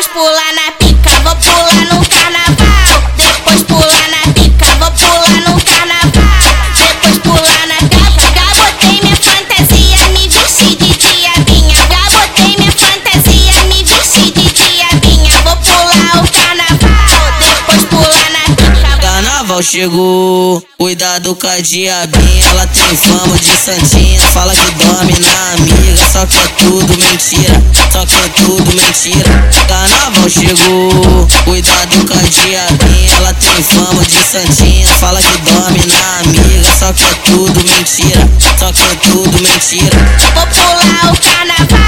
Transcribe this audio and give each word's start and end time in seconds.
depois 0.00 0.08
pular 0.08 0.54
na 0.54 0.69
Carnaval 19.60 19.62
chegou, 19.62 20.62
cuidado 20.78 21.36
com 21.36 21.46
a 21.46 21.60
diabinha. 21.60 22.46
Ela 22.48 22.66
tem 22.66 22.96
fama 22.96 23.36
de 23.36 23.52
santinha, 23.56 24.20
fala 24.32 24.54
que 24.54 24.70
dorme 24.72 25.12
na 25.18 25.52
amiga. 25.52 26.10
Só 26.12 26.24
que 26.24 26.38
é 26.38 26.48
tudo 26.64 26.96
mentira, 26.96 27.62
só 27.92 28.06
que 28.06 28.16
é 28.16 28.28
tudo 28.42 28.64
mentira. 28.74 29.50
Carnaval 29.68 30.30
chegou, 30.30 31.28
cuidado 31.44 32.06
com 32.06 32.18
a 32.18 32.22
diabinha. 32.22 33.12
Ela 33.16 33.34
tem 33.34 33.62
fama 33.62 34.02
de 34.02 34.22
santinha, 34.24 34.86
fala 34.98 35.20
que 35.20 35.38
dorme 35.38 35.80
na 35.86 36.20
amiga. 36.20 36.76
Só 36.78 36.92
que 36.92 37.04
é 37.04 37.14
tudo 37.24 37.62
mentira, 37.62 38.30
só 38.58 38.72
que 38.72 38.82
é 38.82 38.94
tudo 39.10 39.42
mentira. 39.42 39.96
Vou 40.34 40.46
pular 40.46 41.12
o 41.12 41.20
carnaval, 41.20 41.79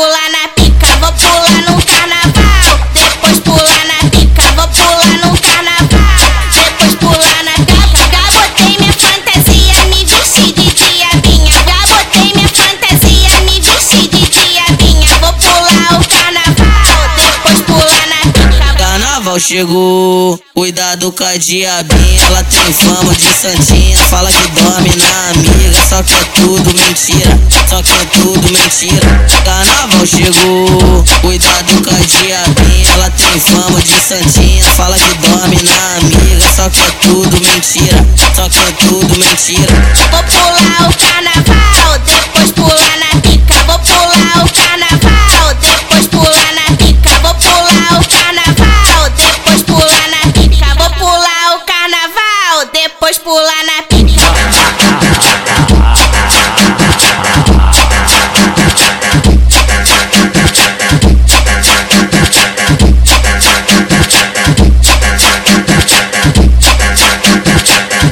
bulan 0.00 0.32
Carnaval 19.30 19.38
chegou, 19.38 20.40
cuidado 20.54 21.12
com 21.12 21.22
a 21.22 21.36
diabinha. 21.36 22.20
Ela 22.26 22.42
tem 22.42 22.72
fama 22.72 23.14
de 23.14 23.32
santinha, 23.32 23.96
fala 24.08 24.28
que 24.28 24.48
dorme 24.60 24.90
na 24.96 25.30
amiga. 25.30 25.86
Só 25.88 26.02
que 26.02 26.14
é 26.14 26.24
tudo 26.34 26.74
mentira, 26.74 27.38
só 27.68 27.80
que 27.80 27.92
é 27.92 28.04
tudo 28.06 28.50
mentira. 28.50 29.06
Carnaval 29.44 30.04
chegou, 30.04 31.04
cuidado 31.20 31.80
com 31.84 31.94
a 31.94 32.06
diabinha. 32.06 32.90
Ela 32.92 33.10
tem 33.10 33.38
fama 33.38 33.80
de 33.80 34.00
santinha, 34.00 34.64
fala 34.74 34.96
que 34.98 35.14
dorme 35.18 35.58
na 35.62 35.96
amiga. 35.98 36.52
Só 36.56 36.68
que 36.68 36.80
é 36.80 36.90
tudo 37.02 37.40
mentira, 37.40 38.04
só 38.34 38.48
que 38.48 38.58
é 38.58 38.72
tudo 38.88 39.16
mentira. 39.16 39.72
Vou 40.10 40.24
pular 40.24 40.90
o 40.90 40.96
carnaval. 40.96 41.49